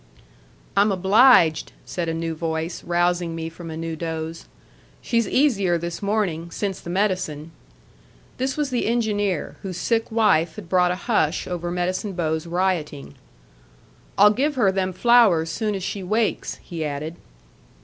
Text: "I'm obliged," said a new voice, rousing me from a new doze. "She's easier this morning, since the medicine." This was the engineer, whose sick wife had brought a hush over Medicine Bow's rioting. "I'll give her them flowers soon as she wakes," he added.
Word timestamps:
"I'm 0.75 0.91
obliged," 0.91 1.73
said 1.85 2.09
a 2.09 2.13
new 2.15 2.33
voice, 2.33 2.83
rousing 2.83 3.35
me 3.35 3.49
from 3.49 3.69
a 3.69 3.77
new 3.77 3.95
doze. 3.95 4.45
"She's 4.99 5.27
easier 5.27 5.77
this 5.77 6.01
morning, 6.01 6.49
since 6.49 6.79
the 6.81 6.89
medicine." 6.89 7.51
This 8.37 8.57
was 8.57 8.71
the 8.71 8.87
engineer, 8.87 9.57
whose 9.61 9.77
sick 9.77 10.11
wife 10.11 10.55
had 10.55 10.67
brought 10.67 10.89
a 10.89 10.95
hush 11.05 11.45
over 11.45 11.69
Medicine 11.69 12.13
Bow's 12.13 12.47
rioting. 12.47 13.13
"I'll 14.17 14.31
give 14.31 14.55
her 14.55 14.71
them 14.71 14.91
flowers 14.91 15.51
soon 15.51 15.75
as 15.75 15.83
she 15.83 16.01
wakes," 16.01 16.55
he 16.63 16.83
added. 16.83 17.15